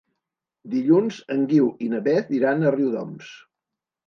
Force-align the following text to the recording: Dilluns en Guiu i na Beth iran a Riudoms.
Dilluns 0.71 1.19
en 1.35 1.43
Guiu 1.51 1.67
i 1.89 1.91
na 1.93 2.01
Beth 2.09 2.33
iran 2.39 2.63
a 2.63 2.73
Riudoms. 2.79 3.31